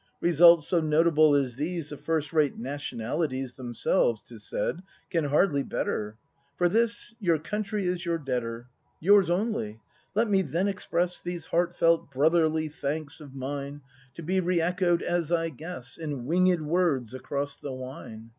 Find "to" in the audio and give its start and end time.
14.25-14.25